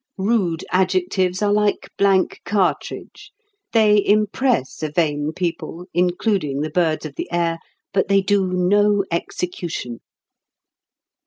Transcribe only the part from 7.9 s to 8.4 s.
but they